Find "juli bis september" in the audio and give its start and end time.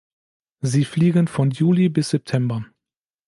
1.51-2.65